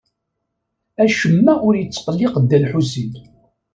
[1.03, 3.13] Acemma ur yettqelliq Dda Lḥusin.